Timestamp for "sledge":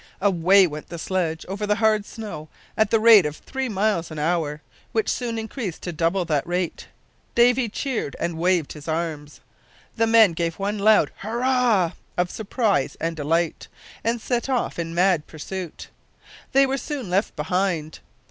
0.97-1.45